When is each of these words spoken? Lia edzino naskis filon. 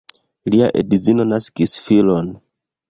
Lia 0.53 0.69
edzino 0.81 1.29
naskis 1.35 1.79
filon. 1.91 2.35